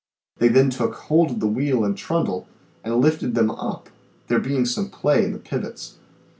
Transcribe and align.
They 0.37 0.47
then 0.47 0.71
took 0.71 0.95
hold 0.95 1.29
of 1.29 1.39
the 1.41 1.47
wheel 1.47 1.85
and 1.85 1.95
trundle 1.95 2.47
and 2.83 2.99
lifted 2.99 3.35
them 3.35 3.51
up, 3.51 3.87
there 4.29 4.39
being 4.39 4.65
some 4.65 4.89
play 4.89 5.25
in 5.25 5.31
the 5.31 5.37
pivots. 5.37 5.99